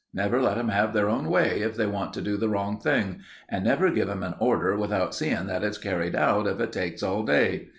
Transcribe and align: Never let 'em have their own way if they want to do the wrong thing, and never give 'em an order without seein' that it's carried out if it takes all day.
Never 0.15 0.41
let 0.41 0.57
'em 0.57 0.69
have 0.69 0.93
their 0.93 1.07
own 1.09 1.29
way 1.29 1.61
if 1.61 1.75
they 1.75 1.85
want 1.85 2.11
to 2.15 2.23
do 2.23 2.35
the 2.35 2.49
wrong 2.49 2.79
thing, 2.79 3.19
and 3.47 3.63
never 3.63 3.91
give 3.91 4.09
'em 4.09 4.23
an 4.23 4.33
order 4.39 4.75
without 4.75 5.13
seein' 5.13 5.45
that 5.45 5.63
it's 5.63 5.77
carried 5.77 6.15
out 6.15 6.47
if 6.47 6.59
it 6.59 6.71
takes 6.71 7.03
all 7.03 7.21
day. 7.23 7.67